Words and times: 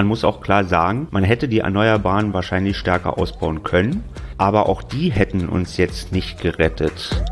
Man 0.00 0.06
muss 0.06 0.24
auch 0.24 0.40
klar 0.40 0.64
sagen, 0.64 1.08
man 1.10 1.24
hätte 1.24 1.46
die 1.46 1.58
Erneuerbaren 1.58 2.32
wahrscheinlich 2.32 2.78
stärker 2.78 3.18
ausbauen 3.18 3.62
können, 3.62 4.02
aber 4.38 4.66
auch 4.66 4.82
die 4.82 5.12
hätten 5.12 5.46
uns 5.46 5.76
jetzt 5.76 6.10
nicht 6.10 6.40
gerettet. 6.40 7.22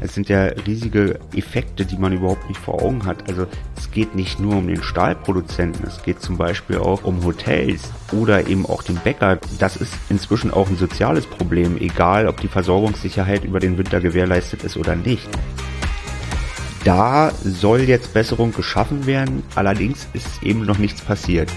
Es 0.00 0.14
sind 0.14 0.28
ja 0.28 0.44
riesige 0.68 1.18
Effekte, 1.34 1.84
die 1.84 1.96
man 1.96 2.12
überhaupt 2.12 2.48
nicht 2.48 2.60
vor 2.60 2.80
Augen 2.80 3.04
hat. 3.06 3.28
Also 3.28 3.48
es 3.76 3.90
geht 3.90 4.14
nicht 4.14 4.38
nur 4.38 4.54
um 4.58 4.68
den 4.68 4.84
Stahlproduzenten, 4.84 5.84
es 5.84 6.00
geht 6.04 6.22
zum 6.22 6.36
Beispiel 6.36 6.78
auch 6.78 7.02
um 7.02 7.24
Hotels 7.24 7.90
oder 8.12 8.46
eben 8.46 8.66
auch 8.66 8.84
den 8.84 8.98
Bäcker. 8.98 9.40
Das 9.58 9.74
ist 9.74 9.94
inzwischen 10.10 10.52
auch 10.52 10.68
ein 10.68 10.76
soziales 10.76 11.26
Problem, 11.26 11.76
egal 11.78 12.28
ob 12.28 12.40
die 12.40 12.46
Versorgungssicherheit 12.46 13.42
über 13.42 13.58
den 13.58 13.78
Winter 13.78 14.00
gewährleistet 14.00 14.62
ist 14.62 14.76
oder 14.76 14.94
nicht. 14.94 15.28
Da 16.84 17.32
soll 17.42 17.80
jetzt 17.80 18.12
Besserung 18.12 18.52
geschaffen 18.52 19.06
werden, 19.06 19.42
allerdings 19.54 20.06
ist 20.12 20.42
eben 20.42 20.66
noch 20.66 20.76
nichts 20.76 21.00
passiert. 21.00 21.50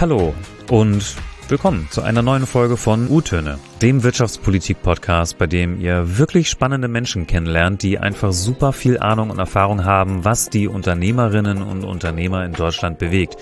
Hallo 0.00 0.34
und 0.70 1.16
Willkommen 1.48 1.86
zu 1.90 2.00
einer 2.00 2.22
neuen 2.22 2.46
Folge 2.46 2.78
von 2.78 3.10
U-Töne, 3.10 3.58
dem 3.82 4.02
Wirtschaftspolitik-Podcast, 4.02 5.36
bei 5.36 5.46
dem 5.46 5.78
ihr 5.78 6.16
wirklich 6.16 6.48
spannende 6.48 6.88
Menschen 6.88 7.26
kennenlernt, 7.26 7.82
die 7.82 7.98
einfach 7.98 8.32
super 8.32 8.72
viel 8.72 8.98
Ahnung 8.98 9.28
und 9.28 9.38
Erfahrung 9.38 9.84
haben, 9.84 10.24
was 10.24 10.48
die 10.48 10.66
Unternehmerinnen 10.66 11.60
und 11.60 11.84
Unternehmer 11.84 12.46
in 12.46 12.52
Deutschland 12.52 12.98
bewegt. 12.98 13.36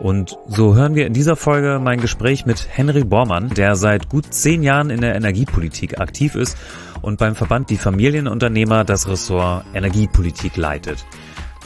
Und 0.00 0.36
so 0.48 0.74
hören 0.74 0.96
wir 0.96 1.06
in 1.06 1.14
dieser 1.14 1.36
Folge 1.36 1.80
mein 1.82 2.02
Gespräch 2.02 2.44
mit 2.44 2.68
Henry 2.68 3.04
Bormann, 3.04 3.48
der 3.50 3.74
seit 3.76 4.10
gut 4.10 4.34
zehn 4.34 4.62
Jahren 4.62 4.90
in 4.90 5.00
der 5.00 5.14
Energiepolitik 5.14 5.98
aktiv 5.98 6.34
ist 6.34 6.58
und 7.06 7.18
beim 7.18 7.36
Verband 7.36 7.70
Die 7.70 7.76
Familienunternehmer 7.76 8.82
das 8.82 9.08
Ressort 9.08 9.64
Energiepolitik 9.74 10.56
leitet. 10.56 11.06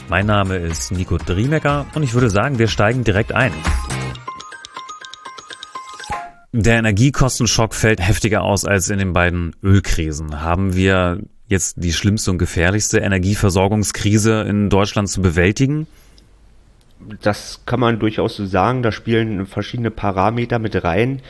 Mein 0.07 0.27
Name 0.27 0.57
ist 0.57 0.91
Nico 0.91 1.17
Driemecker 1.17 1.87
und 1.95 2.03
ich 2.03 2.13
würde 2.13 2.29
sagen, 2.29 2.59
wir 2.59 2.67
steigen 2.67 3.03
direkt 3.03 3.33
ein. 3.33 3.51
Der 6.51 6.77
Energiekostenschock 6.77 7.73
fällt 7.73 8.05
heftiger 8.07 8.43
aus 8.43 8.65
als 8.65 8.89
in 8.89 8.99
den 8.99 9.13
beiden 9.13 9.55
Ölkrisen. 9.63 10.41
Haben 10.41 10.75
wir 10.75 11.21
jetzt 11.47 11.77
die 11.83 11.93
schlimmste 11.93 12.29
und 12.29 12.37
gefährlichste 12.37 12.99
Energieversorgungskrise 12.99 14.41
in 14.41 14.69
Deutschland 14.69 15.09
zu 15.09 15.23
bewältigen? 15.23 15.87
Das 17.23 17.61
kann 17.65 17.79
man 17.79 17.97
durchaus 17.97 18.35
so 18.35 18.45
sagen. 18.45 18.83
Da 18.83 18.91
spielen 18.91 19.47
verschiedene 19.47 19.89
Parameter 19.89 20.59
mit 20.59 20.83
rein. 20.83 21.23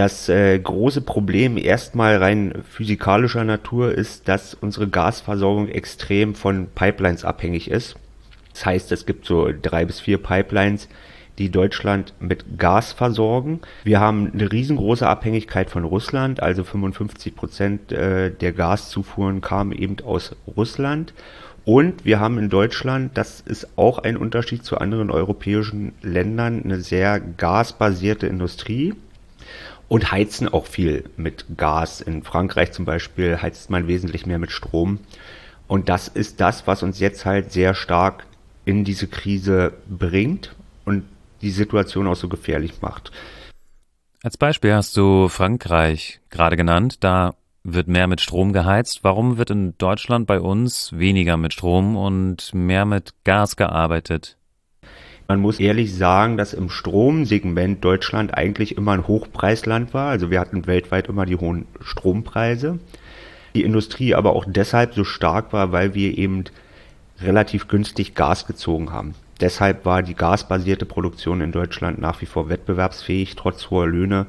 Das 0.00 0.30
äh, 0.30 0.58
große 0.58 1.02
Problem 1.02 1.58
erstmal 1.58 2.16
rein 2.16 2.62
physikalischer 2.66 3.44
Natur 3.44 3.92
ist, 3.92 4.28
dass 4.28 4.54
unsere 4.54 4.88
Gasversorgung 4.88 5.68
extrem 5.68 6.34
von 6.34 6.68
Pipelines 6.74 7.26
abhängig 7.26 7.70
ist. 7.70 7.96
Das 8.54 8.64
heißt, 8.64 8.92
es 8.92 9.04
gibt 9.04 9.26
so 9.26 9.50
drei 9.52 9.84
bis 9.84 10.00
vier 10.00 10.16
Pipelines, 10.16 10.88
die 11.36 11.50
Deutschland 11.50 12.14
mit 12.18 12.58
Gas 12.58 12.94
versorgen. 12.94 13.60
Wir 13.84 14.00
haben 14.00 14.30
eine 14.32 14.50
riesengroße 14.50 15.06
Abhängigkeit 15.06 15.68
von 15.68 15.84
Russland, 15.84 16.42
also 16.42 16.64
55 16.64 17.36
Prozent 17.36 17.92
äh, 17.92 18.30
der 18.30 18.52
Gaszufuhren 18.54 19.42
kamen 19.42 19.72
eben 19.72 19.96
aus 20.02 20.34
Russland. 20.56 21.12
Und 21.66 22.06
wir 22.06 22.20
haben 22.20 22.38
in 22.38 22.48
Deutschland, 22.48 23.18
das 23.18 23.42
ist 23.42 23.76
auch 23.76 23.98
ein 23.98 24.16
Unterschied 24.16 24.64
zu 24.64 24.78
anderen 24.78 25.10
europäischen 25.10 25.92
Ländern, 26.00 26.62
eine 26.64 26.80
sehr 26.80 27.20
gasbasierte 27.20 28.26
Industrie 28.26 28.94
und 29.90 30.12
heizen 30.12 30.48
auch 30.48 30.66
viel 30.66 31.10
mit 31.16 31.44
Gas. 31.56 32.00
In 32.00 32.22
Frankreich 32.22 32.70
zum 32.70 32.84
Beispiel 32.84 33.42
heizt 33.42 33.70
man 33.70 33.88
wesentlich 33.88 34.24
mehr 34.24 34.38
mit 34.38 34.52
Strom. 34.52 35.00
Und 35.66 35.88
das 35.88 36.06
ist 36.06 36.40
das, 36.40 36.68
was 36.68 36.84
uns 36.84 37.00
jetzt 37.00 37.26
halt 37.26 37.50
sehr 37.50 37.74
stark 37.74 38.24
in 38.64 38.84
diese 38.84 39.08
Krise 39.08 39.72
bringt. 39.88 40.54
Und 40.84 41.02
die 41.42 41.50
Situation 41.50 42.06
auch 42.06 42.14
so 42.14 42.28
gefährlich 42.28 42.74
macht. 42.82 43.10
Als 44.22 44.38
Beispiel 44.38 44.74
hast 44.74 44.96
du 44.96 45.28
Frankreich 45.28 46.20
gerade 46.30 46.56
genannt. 46.56 47.02
Da 47.02 47.34
wird 47.64 47.88
mehr 47.88 48.06
mit 48.06 48.20
Strom 48.20 48.52
geheizt. 48.52 49.00
Warum 49.02 49.38
wird 49.38 49.50
in 49.50 49.76
Deutschland 49.76 50.28
bei 50.28 50.40
uns 50.40 50.92
weniger 50.92 51.36
mit 51.36 51.52
Strom 51.52 51.96
und 51.96 52.54
mehr 52.54 52.84
mit 52.84 53.12
Gas 53.24 53.56
gearbeitet? 53.56 54.36
Man 55.30 55.38
muss 55.38 55.60
ehrlich 55.60 55.94
sagen, 55.94 56.36
dass 56.36 56.54
im 56.54 56.70
Stromsegment 56.70 57.84
Deutschland 57.84 58.36
eigentlich 58.36 58.76
immer 58.76 58.94
ein 58.94 59.06
Hochpreisland 59.06 59.94
war. 59.94 60.10
Also 60.10 60.32
wir 60.32 60.40
hatten 60.40 60.66
weltweit 60.66 61.06
immer 61.06 61.24
die 61.24 61.36
hohen 61.36 61.68
Strompreise. 61.80 62.80
Die 63.54 63.62
Industrie 63.62 64.16
aber 64.16 64.34
auch 64.34 64.44
deshalb 64.48 64.92
so 64.92 65.04
stark 65.04 65.52
war, 65.52 65.70
weil 65.70 65.94
wir 65.94 66.18
eben 66.18 66.46
relativ 67.22 67.68
günstig 67.68 68.16
Gas 68.16 68.48
gezogen 68.48 68.90
haben. 68.92 69.14
Deshalb 69.40 69.84
war 69.84 70.02
die 70.02 70.16
gasbasierte 70.16 70.84
Produktion 70.84 71.42
in 71.42 71.52
Deutschland 71.52 72.00
nach 72.00 72.20
wie 72.20 72.26
vor 72.26 72.48
wettbewerbsfähig, 72.48 73.36
trotz 73.36 73.70
hoher 73.70 73.86
Löhne, 73.86 74.26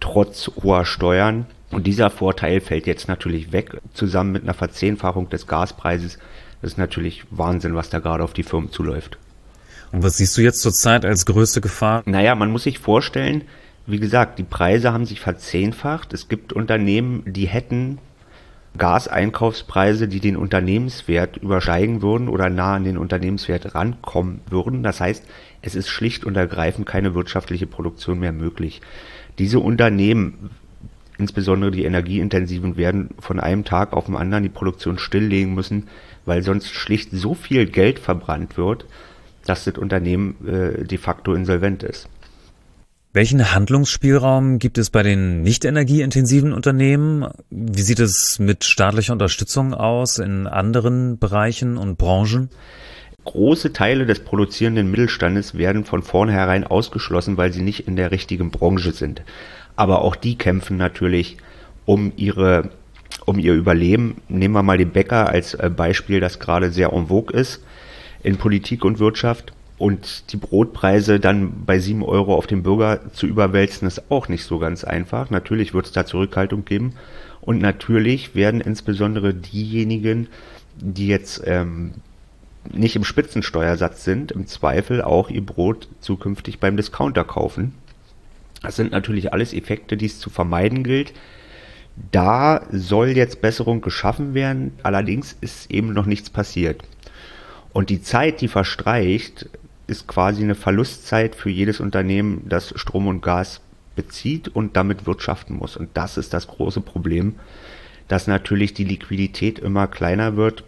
trotz 0.00 0.50
hoher 0.64 0.84
Steuern. 0.84 1.46
Und 1.70 1.86
dieser 1.86 2.10
Vorteil 2.10 2.60
fällt 2.60 2.88
jetzt 2.88 3.06
natürlich 3.06 3.52
weg, 3.52 3.80
zusammen 3.92 4.32
mit 4.32 4.42
einer 4.42 4.54
Verzehnfachung 4.54 5.30
des 5.30 5.46
Gaspreises. 5.46 6.18
Das 6.60 6.72
ist 6.72 6.78
natürlich 6.78 7.22
Wahnsinn, 7.30 7.76
was 7.76 7.88
da 7.88 8.00
gerade 8.00 8.24
auf 8.24 8.32
die 8.32 8.42
Firmen 8.42 8.72
zuläuft. 8.72 9.16
Und 9.94 10.02
was 10.02 10.16
siehst 10.16 10.36
du 10.36 10.42
jetzt 10.42 10.60
zurzeit 10.60 11.04
als 11.04 11.24
größte 11.24 11.60
Gefahr? 11.60 12.02
Naja, 12.04 12.34
man 12.34 12.50
muss 12.50 12.64
sich 12.64 12.80
vorstellen, 12.80 13.44
wie 13.86 14.00
gesagt, 14.00 14.40
die 14.40 14.42
Preise 14.42 14.92
haben 14.92 15.06
sich 15.06 15.20
verzehnfacht. 15.20 16.12
Es 16.12 16.26
gibt 16.26 16.52
Unternehmen, 16.52 17.22
die 17.26 17.46
hätten 17.46 17.98
Gaseinkaufspreise, 18.76 20.08
die 20.08 20.18
den 20.18 20.36
Unternehmenswert 20.36 21.36
übersteigen 21.36 22.02
würden 22.02 22.28
oder 22.28 22.50
nah 22.50 22.74
an 22.74 22.82
den 22.82 22.98
Unternehmenswert 22.98 23.76
rankommen 23.76 24.40
würden. 24.50 24.82
Das 24.82 25.00
heißt, 25.00 25.24
es 25.62 25.76
ist 25.76 25.88
schlicht 25.88 26.24
und 26.24 26.36
ergreifend 26.36 26.86
keine 26.86 27.14
wirtschaftliche 27.14 27.68
Produktion 27.68 28.18
mehr 28.18 28.32
möglich. 28.32 28.80
Diese 29.38 29.60
Unternehmen, 29.60 30.50
insbesondere 31.18 31.70
die 31.70 31.84
energieintensiven, 31.84 32.76
werden 32.76 33.10
von 33.20 33.38
einem 33.38 33.64
Tag 33.64 33.92
auf 33.92 34.06
den 34.06 34.16
anderen 34.16 34.42
die 34.42 34.48
Produktion 34.48 34.98
stilllegen 34.98 35.54
müssen, 35.54 35.86
weil 36.24 36.42
sonst 36.42 36.74
schlicht 36.74 37.10
so 37.12 37.34
viel 37.34 37.66
Geld 37.66 38.00
verbrannt 38.00 38.56
wird, 38.56 38.86
dass 39.46 39.64
das 39.64 39.78
Unternehmen 39.78 40.36
äh, 40.46 40.84
de 40.84 40.98
facto 40.98 41.34
insolvent 41.34 41.82
ist. 41.82 42.08
Welchen 43.12 43.54
Handlungsspielraum 43.54 44.58
gibt 44.58 44.76
es 44.76 44.90
bei 44.90 45.04
den 45.04 45.42
nicht 45.42 45.64
energieintensiven 45.64 46.52
Unternehmen? 46.52 47.28
Wie 47.48 47.82
sieht 47.82 48.00
es 48.00 48.40
mit 48.40 48.64
staatlicher 48.64 49.12
Unterstützung 49.12 49.72
aus 49.72 50.18
in 50.18 50.48
anderen 50.48 51.20
Bereichen 51.20 51.76
und 51.76 51.96
Branchen? 51.96 52.50
Große 53.24 53.72
Teile 53.72 54.04
des 54.04 54.18
produzierenden 54.18 54.90
Mittelstandes 54.90 55.56
werden 55.56 55.84
von 55.84 56.02
vornherein 56.02 56.64
ausgeschlossen, 56.64 57.36
weil 57.36 57.52
sie 57.52 57.62
nicht 57.62 57.86
in 57.86 57.94
der 57.94 58.10
richtigen 58.10 58.50
Branche 58.50 58.90
sind. 58.90 59.22
Aber 59.76 60.02
auch 60.02 60.16
die 60.16 60.36
kämpfen 60.36 60.76
natürlich 60.76 61.36
um 61.84 62.12
ihre 62.16 62.70
um 63.26 63.38
ihr 63.38 63.54
Überleben. 63.54 64.16
Nehmen 64.28 64.54
wir 64.54 64.64
mal 64.64 64.76
den 64.76 64.90
Bäcker 64.90 65.28
als 65.28 65.54
äh, 65.54 65.70
Beispiel, 65.70 66.18
das 66.18 66.40
gerade 66.40 66.72
sehr 66.72 66.92
en 66.92 67.06
vogue 67.06 67.32
ist 67.32 67.60
in 68.24 68.36
Politik 68.36 68.84
und 68.84 68.98
Wirtschaft. 68.98 69.52
Und 69.76 70.32
die 70.32 70.36
Brotpreise 70.36 71.20
dann 71.20 71.64
bei 71.64 71.78
sieben 71.78 72.02
Euro 72.02 72.34
auf 72.34 72.46
den 72.46 72.62
Bürger 72.62 73.12
zu 73.12 73.26
überwälzen, 73.26 73.86
ist 73.86 74.10
auch 74.10 74.28
nicht 74.28 74.44
so 74.44 74.58
ganz 74.58 74.84
einfach. 74.84 75.30
Natürlich 75.30 75.74
wird 75.74 75.86
es 75.86 75.92
da 75.92 76.06
Zurückhaltung 76.06 76.64
geben. 76.64 76.94
Und 77.40 77.60
natürlich 77.60 78.34
werden 78.34 78.60
insbesondere 78.60 79.34
diejenigen, 79.34 80.28
die 80.76 81.08
jetzt 81.08 81.42
ähm, 81.44 81.92
nicht 82.72 82.96
im 82.96 83.04
Spitzensteuersatz 83.04 84.04
sind, 84.04 84.32
im 84.32 84.46
Zweifel 84.46 85.02
auch 85.02 85.28
ihr 85.28 85.44
Brot 85.44 85.88
zukünftig 86.00 86.58
beim 86.58 86.76
Discounter 86.76 87.24
kaufen. 87.24 87.74
Das 88.62 88.76
sind 88.76 88.92
natürlich 88.92 89.32
alles 89.32 89.52
Effekte, 89.52 89.96
die 89.96 90.06
es 90.06 90.18
zu 90.18 90.30
vermeiden 90.30 90.84
gilt. 90.84 91.12
Da 92.10 92.62
soll 92.72 93.10
jetzt 93.10 93.40
Besserung 93.40 93.80
geschaffen 93.80 94.34
werden, 94.34 94.72
allerdings 94.82 95.36
ist 95.40 95.70
eben 95.70 95.92
noch 95.92 96.06
nichts 96.06 96.30
passiert. 96.30 96.82
Und 97.74 97.90
die 97.90 98.00
Zeit, 98.00 98.40
die 98.40 98.48
verstreicht, 98.48 99.50
ist 99.86 100.06
quasi 100.06 100.42
eine 100.42 100.54
Verlustzeit 100.54 101.34
für 101.34 101.50
jedes 101.50 101.80
Unternehmen, 101.80 102.46
das 102.48 102.72
Strom 102.76 103.08
und 103.08 103.20
Gas 103.20 103.60
bezieht 103.96 104.48
und 104.48 104.76
damit 104.76 105.06
wirtschaften 105.06 105.56
muss. 105.56 105.76
Und 105.76 105.90
das 105.94 106.16
ist 106.16 106.32
das 106.32 106.46
große 106.46 106.80
Problem, 106.80 107.34
dass 108.08 108.28
natürlich 108.28 108.74
die 108.74 108.84
Liquidität 108.84 109.58
immer 109.58 109.88
kleiner 109.88 110.36
wird, 110.36 110.64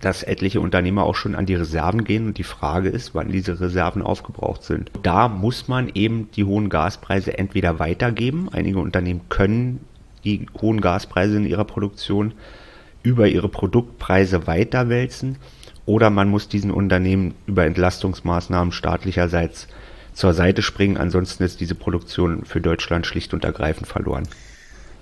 dass 0.00 0.24
etliche 0.24 0.60
Unternehmer 0.60 1.04
auch 1.04 1.14
schon 1.14 1.36
an 1.36 1.46
die 1.46 1.54
Reserven 1.54 2.04
gehen 2.04 2.26
und 2.26 2.38
die 2.38 2.44
Frage 2.44 2.88
ist, 2.88 3.14
wann 3.14 3.30
diese 3.30 3.60
Reserven 3.60 4.02
aufgebraucht 4.02 4.64
sind. 4.64 4.90
Da 5.02 5.28
muss 5.28 5.68
man 5.68 5.90
eben 5.94 6.28
die 6.34 6.44
hohen 6.44 6.70
Gaspreise 6.70 7.38
entweder 7.38 7.78
weitergeben. 7.78 8.48
Einige 8.50 8.80
Unternehmen 8.80 9.20
können 9.28 9.80
die 10.24 10.46
hohen 10.60 10.80
Gaspreise 10.80 11.36
in 11.36 11.46
ihrer 11.46 11.64
Produktion 11.64 12.32
über 13.02 13.28
ihre 13.28 13.48
Produktpreise 13.48 14.46
weiterwälzen 14.46 15.36
oder 15.90 16.08
man 16.08 16.28
muss 16.28 16.48
diesen 16.48 16.70
Unternehmen 16.70 17.34
über 17.46 17.64
Entlastungsmaßnahmen 17.64 18.70
staatlicherseits 18.70 19.66
zur 20.12 20.34
Seite 20.34 20.62
springen. 20.62 20.96
Ansonsten 20.96 21.42
ist 21.42 21.60
diese 21.60 21.74
Produktion 21.74 22.44
für 22.44 22.60
Deutschland 22.60 23.06
schlicht 23.06 23.34
und 23.34 23.44
ergreifend 23.44 23.88
verloren. 23.88 24.28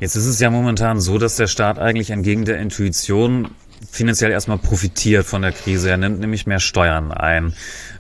Jetzt 0.01 0.17
ist 0.17 0.25
es 0.25 0.41
ja 0.41 0.49
momentan 0.49 0.99
so, 0.99 1.19
dass 1.19 1.37
der 1.37 1.47
Staat 1.47 1.79
eigentlich 1.79 2.09
entgegen 2.09 2.47
der 2.47 2.59
Intuition 2.59 3.49
finanziell 3.91 4.31
erstmal 4.31 4.57
profitiert 4.57 5.27
von 5.27 5.43
der 5.43 5.53
Krise. 5.53 5.91
Er 5.91 5.99
nimmt 5.99 6.21
nämlich 6.21 6.47
mehr 6.47 6.59
Steuern 6.59 7.13
ein, 7.13 7.53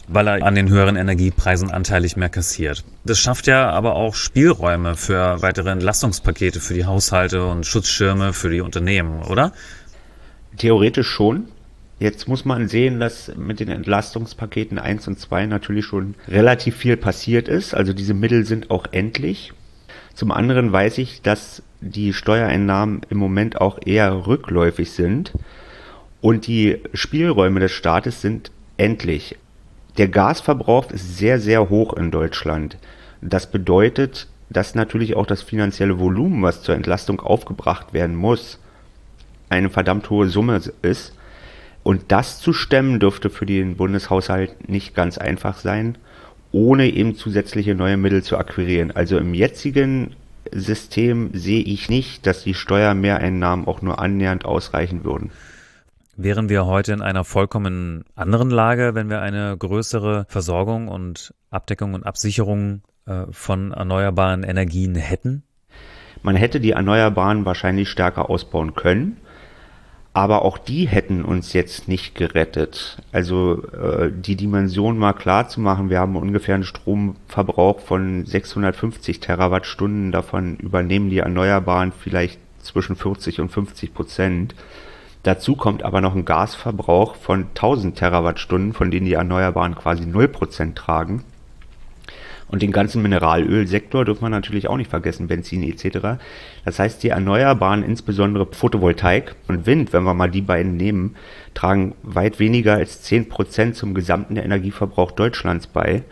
weil 0.06 0.26
er 0.26 0.42
an 0.46 0.54
den 0.54 0.70
höheren 0.70 0.96
Energiepreisen 0.96 1.70
anteilig 1.70 2.16
mehr 2.16 2.30
kassiert. 2.30 2.84
Das 3.04 3.18
schafft 3.18 3.46
ja 3.48 3.68
aber 3.68 3.96
auch 3.96 4.14
Spielräume 4.14 4.96
für 4.96 5.42
weitere 5.42 5.70
Entlastungspakete 5.70 6.58
für 6.58 6.72
die 6.72 6.86
Haushalte 6.86 7.44
und 7.44 7.66
Schutzschirme 7.66 8.32
für 8.32 8.48
die 8.48 8.62
Unternehmen, 8.62 9.22
oder? 9.24 9.52
Theoretisch 10.56 11.08
schon. 11.08 11.48
Jetzt 11.98 12.28
muss 12.28 12.44
man 12.44 12.68
sehen, 12.68 13.00
dass 13.00 13.34
mit 13.36 13.58
den 13.58 13.68
Entlastungspaketen 13.68 14.78
1 14.78 15.08
und 15.08 15.18
2 15.18 15.46
natürlich 15.46 15.84
schon 15.84 16.14
relativ 16.28 16.76
viel 16.76 16.96
passiert 16.96 17.48
ist. 17.48 17.74
Also 17.74 17.92
diese 17.92 18.14
Mittel 18.14 18.44
sind 18.44 18.70
auch 18.70 18.86
endlich. 18.92 19.52
Zum 20.14 20.30
anderen 20.30 20.72
weiß 20.72 20.98
ich, 20.98 21.22
dass 21.22 21.62
die 21.80 22.12
Steuereinnahmen 22.12 23.02
im 23.10 23.18
Moment 23.18 23.60
auch 23.60 23.78
eher 23.84 24.26
rückläufig 24.26 24.90
sind 24.92 25.32
und 26.20 26.46
die 26.46 26.82
Spielräume 26.92 27.60
des 27.60 27.72
Staates 27.72 28.20
sind 28.20 28.50
endlich. 28.76 29.36
Der 29.96 30.08
Gasverbrauch 30.08 30.90
ist 30.90 31.18
sehr, 31.18 31.40
sehr 31.40 31.68
hoch 31.68 31.92
in 31.94 32.10
Deutschland. 32.10 32.78
Das 33.20 33.50
bedeutet, 33.50 34.28
dass 34.50 34.74
natürlich 34.74 35.16
auch 35.16 35.26
das 35.26 35.42
finanzielle 35.42 35.98
Volumen, 35.98 36.42
was 36.42 36.62
zur 36.62 36.74
Entlastung 36.74 37.20
aufgebracht 37.20 37.92
werden 37.92 38.14
muss, 38.16 38.58
eine 39.48 39.70
verdammt 39.70 40.08
hohe 40.10 40.28
Summe 40.28 40.60
ist. 40.82 41.14
Und 41.88 42.12
das 42.12 42.38
zu 42.38 42.52
stemmen 42.52 43.00
dürfte 43.00 43.30
für 43.30 43.46
den 43.46 43.76
Bundeshaushalt 43.76 44.68
nicht 44.68 44.94
ganz 44.94 45.16
einfach 45.16 45.56
sein, 45.56 45.96
ohne 46.52 46.86
eben 46.90 47.14
zusätzliche 47.14 47.74
neue 47.74 47.96
Mittel 47.96 48.22
zu 48.22 48.36
akquirieren. 48.36 48.90
Also 48.90 49.16
im 49.16 49.32
jetzigen 49.32 50.14
System 50.52 51.30
sehe 51.32 51.62
ich 51.62 51.88
nicht, 51.88 52.26
dass 52.26 52.44
die 52.44 52.52
Steuermehreinnahmen 52.52 53.66
auch 53.66 53.80
nur 53.80 54.00
annähernd 54.00 54.44
ausreichen 54.44 55.02
würden. 55.02 55.30
Wären 56.14 56.50
wir 56.50 56.66
heute 56.66 56.92
in 56.92 57.00
einer 57.00 57.24
vollkommen 57.24 58.04
anderen 58.14 58.50
Lage, 58.50 58.94
wenn 58.94 59.08
wir 59.08 59.22
eine 59.22 59.56
größere 59.56 60.26
Versorgung 60.28 60.88
und 60.88 61.32
Abdeckung 61.48 61.94
und 61.94 62.04
Absicherung 62.04 62.82
äh, 63.06 63.22
von 63.30 63.72
erneuerbaren 63.72 64.42
Energien 64.42 64.94
hätten? 64.94 65.42
Man 66.22 66.36
hätte 66.36 66.60
die 66.60 66.72
Erneuerbaren 66.72 67.46
wahrscheinlich 67.46 67.88
stärker 67.88 68.28
ausbauen 68.28 68.74
können. 68.74 69.16
Aber 70.18 70.44
auch 70.44 70.58
die 70.58 70.88
hätten 70.88 71.24
uns 71.24 71.52
jetzt 71.52 71.86
nicht 71.86 72.16
gerettet. 72.16 73.00
Also 73.12 73.62
äh, 73.68 74.10
die 74.10 74.34
Dimension 74.34 74.98
mal 74.98 75.12
klar 75.12 75.48
zu 75.48 75.60
machen, 75.60 75.90
wir 75.90 76.00
haben 76.00 76.16
ungefähr 76.16 76.56
einen 76.56 76.64
Stromverbrauch 76.64 77.78
von 77.78 78.26
650 78.26 79.20
Terawattstunden, 79.20 80.10
davon 80.10 80.56
übernehmen 80.56 81.08
die 81.08 81.18
Erneuerbaren 81.18 81.92
vielleicht 81.92 82.40
zwischen 82.60 82.96
40 82.96 83.40
und 83.40 83.50
50 83.50 83.94
Prozent. 83.94 84.56
Dazu 85.22 85.54
kommt 85.54 85.84
aber 85.84 86.00
noch 86.00 86.16
ein 86.16 86.24
Gasverbrauch 86.24 87.14
von 87.14 87.46
1000 87.54 87.96
Terawattstunden, 87.96 88.72
von 88.72 88.90
denen 88.90 89.06
die 89.06 89.12
Erneuerbaren 89.12 89.76
quasi 89.76 90.04
0 90.04 90.26
Prozent 90.26 90.76
tragen. 90.76 91.22
Und 92.48 92.62
den 92.62 92.72
ganzen 92.72 93.02
Mineralölsektor 93.02 94.04
dürfen 94.04 94.22
wir 94.22 94.30
natürlich 94.30 94.68
auch 94.68 94.76
nicht 94.76 94.90
vergessen, 94.90 95.28
Benzin 95.28 95.62
etc. 95.62 96.18
Das 96.64 96.78
heißt, 96.78 97.02
die 97.02 97.10
Erneuerbaren, 97.10 97.82
insbesondere 97.82 98.46
Photovoltaik 98.46 99.34
und 99.48 99.66
Wind, 99.66 99.92
wenn 99.92 100.04
wir 100.04 100.14
mal 100.14 100.30
die 100.30 100.40
beiden 100.40 100.76
nehmen, 100.76 101.16
tragen 101.54 101.94
weit 102.02 102.38
weniger 102.38 102.74
als 102.74 103.04
10% 103.08 103.72
zum 103.72 103.94
gesamten 103.94 104.36
Energieverbrauch 104.36 105.12
Deutschlands 105.12 105.66
bei. 105.66 106.04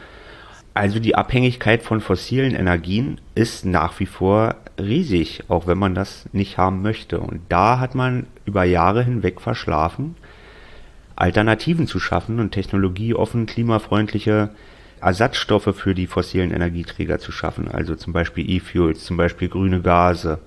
Also 0.74 0.98
die 0.98 1.14
Abhängigkeit 1.14 1.82
von 1.82 2.02
fossilen 2.02 2.54
Energien 2.54 3.18
ist 3.34 3.64
nach 3.64 3.98
wie 3.98 4.04
vor 4.04 4.56
riesig, 4.78 5.44
auch 5.48 5.66
wenn 5.66 5.78
man 5.78 5.94
das 5.94 6.28
nicht 6.34 6.58
haben 6.58 6.82
möchte. 6.82 7.18
Und 7.18 7.40
da 7.48 7.78
hat 7.78 7.94
man 7.94 8.26
über 8.44 8.64
Jahre 8.64 9.02
hinweg 9.02 9.40
verschlafen, 9.40 10.16
Alternativen 11.16 11.86
zu 11.86 11.98
schaffen 11.98 12.40
und 12.40 12.50
technologieoffen 12.50 13.46
klimafreundliche 13.46 14.50
Ersatzstoffe 15.00 15.74
für 15.76 15.94
die 15.94 16.06
fossilen 16.06 16.50
Energieträger 16.50 17.18
zu 17.18 17.32
schaffen, 17.32 17.68
also 17.68 17.94
zum 17.94 18.12
Beispiel 18.12 18.48
E-Fuels, 18.48 19.04
zum 19.04 19.16
Beispiel 19.16 19.48
grüne 19.48 19.80
Gase 19.80 20.38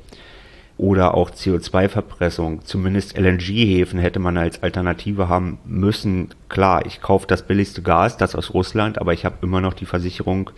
oder 0.78 1.13
auch 1.13 1.30
CO2-Verpressung. 1.30 2.63
Zumindest 2.63 3.18
LNG-Häfen 3.18 4.00
hätte 4.00 4.19
man 4.19 4.38
als 4.38 4.63
Alternative 4.63 5.28
haben 5.28 5.60
müssen. 5.66 6.30
Klar, 6.48 6.86
ich 6.86 7.01
kaufe 7.01 7.28
das 7.28 7.46
billigste 7.46 7.81
Gas, 7.81 8.18
das 8.18 8.34
aus 8.34 8.54
Russland, 8.54 8.98
aber 8.98 9.13
ich 9.13 9.25
habe 9.25 9.36
immer 9.42 9.60
noch 9.60 9.74
die 9.74 9.86
Versicherung, 9.86 10.51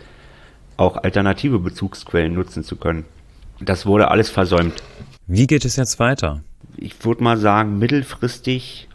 auch 0.76 0.96
alternative 0.96 1.58
Bezugsquellen 1.58 2.34
nutzen 2.34 2.62
zu 2.62 2.76
können. 2.76 3.04
Das 3.60 3.84
wurde 3.84 4.10
alles 4.10 4.30
versäumt. 4.30 4.82
Wie 5.26 5.46
geht 5.46 5.64
es 5.64 5.76
jetzt 5.76 5.98
weiter? 5.98 6.42
Ich 6.76 7.04
würde 7.04 7.22
mal 7.22 7.36
sagen, 7.36 7.78
mittelfristig 7.78 8.88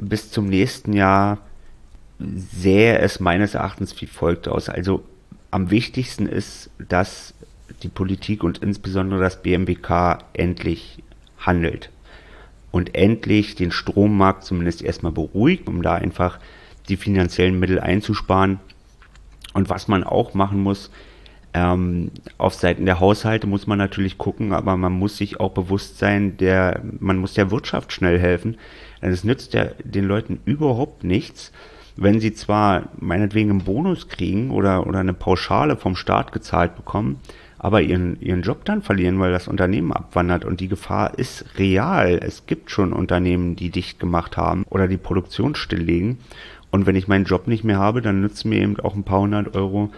bis 0.00 0.30
zum 0.30 0.46
nächsten 0.46 0.92
Jahr 0.92 1.38
sähe 2.18 2.98
es 2.98 3.20
meines 3.20 3.54
Erachtens 3.54 4.00
wie 4.00 4.06
folgt 4.06 4.48
aus. 4.48 4.68
Also 4.68 5.04
am 5.50 5.70
wichtigsten 5.70 6.26
ist, 6.26 6.70
dass 6.78 7.34
die 7.82 7.88
Politik 7.88 8.42
und 8.42 8.58
insbesondere 8.58 9.20
das 9.20 9.42
BMWK 9.42 10.18
endlich 10.32 11.02
handelt 11.38 11.90
und 12.70 12.94
endlich 12.94 13.54
den 13.54 13.70
Strommarkt 13.70 14.44
zumindest 14.44 14.82
erstmal 14.82 15.12
beruhigt, 15.12 15.68
um 15.68 15.82
da 15.82 15.94
einfach 15.94 16.38
die 16.88 16.96
finanziellen 16.96 17.58
Mittel 17.58 17.80
einzusparen. 17.80 18.60
Und 19.54 19.70
was 19.70 19.88
man 19.88 20.04
auch 20.04 20.34
machen 20.34 20.60
muss, 20.60 20.90
ähm, 21.56 22.10
auf 22.36 22.52
Seiten 22.52 22.84
der 22.84 23.00
Haushalte 23.00 23.46
muss 23.46 23.66
man 23.66 23.78
natürlich 23.78 24.18
gucken, 24.18 24.52
aber 24.52 24.76
man 24.76 24.92
muss 24.92 25.16
sich 25.16 25.40
auch 25.40 25.52
bewusst 25.52 25.98
sein, 25.98 26.36
der, 26.36 26.82
man 27.00 27.16
muss 27.16 27.32
der 27.32 27.50
Wirtschaft 27.50 27.92
schnell 27.92 28.18
helfen. 28.18 28.58
Es 29.00 29.24
nützt 29.24 29.54
ja 29.54 29.68
den 29.82 30.04
Leuten 30.04 30.40
überhaupt 30.44 31.02
nichts, 31.02 31.52
wenn 31.96 32.20
sie 32.20 32.34
zwar 32.34 32.90
meinetwegen 32.98 33.48
einen 33.50 33.64
Bonus 33.64 34.08
kriegen 34.08 34.50
oder, 34.50 34.86
oder 34.86 34.98
eine 34.98 35.14
Pauschale 35.14 35.76
vom 35.76 35.96
Staat 35.96 36.32
gezahlt 36.32 36.76
bekommen, 36.76 37.20
aber 37.56 37.80
ihren, 37.80 38.20
ihren 38.20 38.42
Job 38.42 38.66
dann 38.66 38.82
verlieren, 38.82 39.18
weil 39.18 39.32
das 39.32 39.48
Unternehmen 39.48 39.92
abwandert 39.92 40.44
und 40.44 40.60
die 40.60 40.68
Gefahr 40.68 41.18
ist 41.18 41.46
real. 41.56 42.20
Es 42.22 42.44
gibt 42.44 42.70
schon 42.70 42.92
Unternehmen, 42.92 43.56
die 43.56 43.70
dicht 43.70 43.98
gemacht 43.98 44.36
haben 44.36 44.64
oder 44.68 44.88
die 44.88 44.98
Produktion 44.98 45.54
stilllegen. 45.54 46.18
Und 46.70 46.84
wenn 46.84 46.96
ich 46.96 47.08
meinen 47.08 47.24
Job 47.24 47.46
nicht 47.46 47.64
mehr 47.64 47.78
habe, 47.78 48.02
dann 48.02 48.20
nützen 48.20 48.50
mir 48.50 48.60
eben 48.60 48.78
auch 48.78 48.94
ein 48.94 49.04
paar 49.04 49.20
hundert 49.20 49.56
Euro 49.56 49.90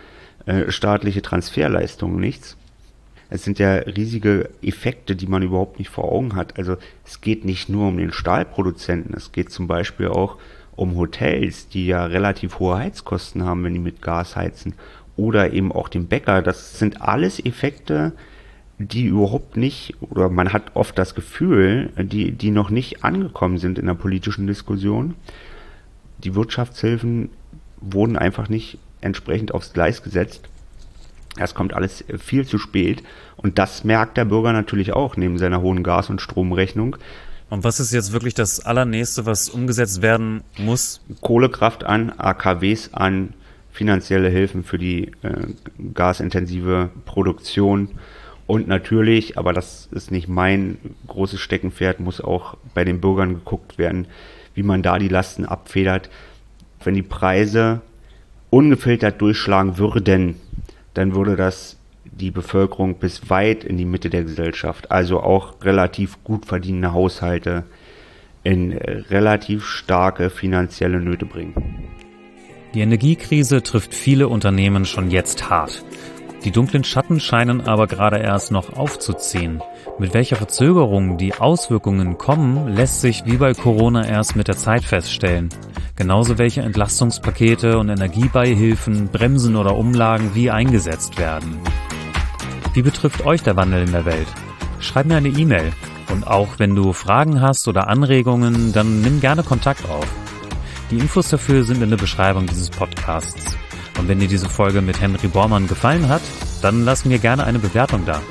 äh, 0.48 0.70
staatliche 0.70 1.20
Transferleistungen 1.20 2.18
nichts. 2.18 2.56
Es 3.28 3.44
sind 3.44 3.58
ja 3.58 3.74
riesige 3.74 4.48
Effekte, 4.62 5.14
die 5.14 5.26
man 5.26 5.42
überhaupt 5.42 5.78
nicht 5.78 5.90
vor 5.90 6.10
Augen 6.10 6.34
hat. 6.34 6.58
Also 6.58 6.78
es 7.04 7.20
geht 7.20 7.44
nicht 7.44 7.68
nur 7.68 7.88
um 7.88 7.98
den 7.98 8.12
Stahlproduzenten, 8.12 9.14
es 9.14 9.30
geht 9.30 9.50
zum 9.50 9.66
Beispiel 9.66 10.08
auch 10.08 10.38
um 10.74 10.96
Hotels, 10.96 11.68
die 11.68 11.86
ja 11.86 12.06
relativ 12.06 12.60
hohe 12.60 12.78
Heizkosten 12.78 13.44
haben, 13.44 13.62
wenn 13.62 13.74
die 13.74 13.78
mit 13.78 14.00
Gas 14.00 14.36
heizen, 14.36 14.72
oder 15.16 15.52
eben 15.52 15.70
auch 15.70 15.90
den 15.90 16.06
Bäcker. 16.06 16.40
Das 16.40 16.78
sind 16.78 17.02
alles 17.02 17.44
Effekte, 17.44 18.12
die 18.78 19.04
überhaupt 19.04 19.58
nicht, 19.58 19.96
oder 20.00 20.30
man 20.30 20.54
hat 20.54 20.76
oft 20.76 20.96
das 20.96 21.14
Gefühl, 21.14 21.90
die, 21.99 22.32
die 22.32 22.50
noch 22.50 22.70
nicht 22.70 23.04
angekommen 23.04 23.58
sind 23.58 23.78
in 23.78 23.84
der 23.84 23.94
politischen 23.94 24.46
Diskussion. 24.46 25.14
Die 26.25 26.34
Wirtschaftshilfen 26.34 27.28
wurden 27.82 28.16
einfach 28.16 28.49
nicht 28.49 28.78
entsprechend 29.00 29.52
aufs 29.55 29.73
Gleis 29.73 30.02
gesetzt. 30.02 30.49
Das 31.37 31.55
kommt 31.55 31.75
alles 31.75 32.05
viel 32.19 32.47
zu 32.47 32.59
spät. 32.59 33.02
Und 33.37 33.59
das 33.59 33.85
merkt 33.85 34.17
der 34.17 34.25
Bürger 34.25 34.52
natürlich 34.52 34.93
auch 34.93 35.17
neben 35.17 35.38
seiner 35.38 35.61
hohen 35.61 35.83
Gas- 35.83 36.11
und 36.11 36.21
Stromrechnung. 36.21 36.97
Und 37.50 37.64
was 37.64 37.81
ist 37.81 37.93
jetzt 37.93 38.12
wirklich 38.12 38.35
das 38.35 38.61
Allernächste, 38.61 39.25
was 39.25 39.49
umgesetzt 39.49 40.02
werden 40.02 40.43
muss? 40.59 41.00
Kohlekraft 41.21 41.85
an, 41.85 42.12
AKWs 42.19 42.93
an, 42.93 43.35
finanzielle 43.73 44.28
Hilfen 44.28 44.64
für 44.64 44.78
die 44.78 45.12
äh, 45.23 45.47
gasintensive 45.95 46.90
Produktion. 47.07 47.90
Und 48.47 48.67
natürlich, 48.67 49.38
aber 49.38 49.52
das 49.52 49.88
ist 49.93 50.11
nicht 50.11 50.26
mein 50.28 50.78
großes 51.07 51.40
Steckenpferd, 51.40 52.00
muss 52.00 52.21
auch 52.21 52.57
bei 52.75 52.85
den 52.85 53.00
Bürgern 53.00 53.35
geguckt 53.35 53.78
werden, 53.78 54.09
wie 54.55 54.62
man 54.62 54.83
da 54.83 54.99
die 54.99 55.09
Lasten 55.09 55.45
abfedert. 55.47 56.11
Wenn 56.83 56.95
die 56.95 57.02
Preise 57.02 57.83
ungefiltert 58.50 59.21
durchschlagen 59.21 59.78
würden, 59.78 60.37
dann 60.95 61.14
würde 61.14 61.37
das 61.37 61.76
die 62.05 62.31
Bevölkerung 62.31 62.95
bis 62.95 63.31
weit 63.31 63.64
in 63.64 63.76
die 63.76 63.85
Mitte 63.85 64.11
der 64.11 64.25
Gesellschaft, 64.25 64.90
also 64.90 65.21
auch 65.21 65.62
relativ 65.62 66.23
gut 66.25 66.47
verdienende 66.47 66.93
Haushalte, 66.93 67.64
in 68.43 68.73
relativ 68.73 69.64
starke 69.64 70.31
finanzielle 70.31 71.00
Nöte 71.00 71.26
bringen. 71.26 71.85
Die 72.75 72.81
Energiekrise 72.81 73.62
trifft 73.62 73.95
viele 73.95 74.28
Unternehmen 74.28 74.85
schon 74.85 75.11
jetzt 75.11 75.49
hart. 75.49 75.85
Die 76.45 76.50
dunklen 76.50 76.85
Schatten 76.85 77.19
scheinen 77.19 77.62
aber 77.62 77.87
gerade 77.87 78.19
erst 78.19 78.52
noch 78.52 78.76
aufzuziehen. 78.76 79.61
Mit 79.99 80.14
welcher 80.14 80.37
Verzögerung 80.37 81.19
die 81.19 81.35
Auswirkungen 81.35 82.17
kommen, 82.17 82.69
lässt 82.69 83.00
sich 83.00 83.25
wie 83.26 83.38
bei 83.38 83.55
Corona 83.55 84.07
erst 84.07 84.37
mit 84.37 84.47
der 84.47 84.57
Zeit 84.57 84.85
feststellen. 84.85 85.49
Genauso 85.99 86.38
welche 86.38 86.62
Entlastungspakete 86.62 87.76
und 87.76 87.88
Energiebeihilfen, 87.88 89.09
Bremsen 89.09 89.57
oder 89.57 89.75
Umlagen 89.75 90.31
wie 90.33 90.49
eingesetzt 90.49 91.19
werden. 91.19 91.59
Wie 92.73 92.83
betrifft 92.83 93.26
euch 93.26 93.43
der 93.43 93.57
Wandel 93.57 93.83
in 93.83 93.90
der 93.90 94.05
Welt? 94.05 94.28
Schreibt 94.78 95.09
mir 95.09 95.17
eine 95.17 95.28
E-Mail 95.28 95.73
Und 96.12 96.25
auch 96.25 96.59
wenn 96.59 96.76
du 96.76 96.93
Fragen 96.93 97.40
hast 97.40 97.67
oder 97.67 97.88
Anregungen, 97.88 98.73
dann 98.73 99.00
nimm 99.00 99.21
gerne 99.21 99.43
Kontakt 99.43 99.90
auf. 99.90 100.07
Die 100.93 100.99
Infos 100.99 101.31
dafür 101.31 101.64
sind 101.64 101.83
in 101.83 101.90
der 101.90 101.97
Beschreibung 101.97 102.47
dieses 102.47 102.71
Podcasts. 102.71 103.57
Und 103.99 104.07
wenn 104.07 104.21
dir 104.21 104.28
diese 104.28 104.49
Folge 104.49 104.81
mit 104.81 105.00
Henry 105.00 105.26
Bormann 105.26 105.67
gefallen 105.67 106.09
hat, 106.09 106.23
dann 106.62 106.85
lass 106.85 107.07
mir 107.07 107.19
gerne 107.19 107.43
eine 107.43 107.59
Bewertung 107.59 108.07
da. 108.07 108.23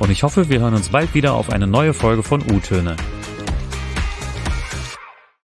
Und 0.00 0.10
ich 0.10 0.24
hoffe, 0.24 0.48
wir 0.48 0.58
hören 0.58 0.74
uns 0.74 0.88
bald 0.88 1.14
wieder 1.14 1.34
auf 1.34 1.50
eine 1.50 1.68
neue 1.68 1.94
Folge 1.94 2.24
von 2.24 2.42
U-Töne, 2.42 2.96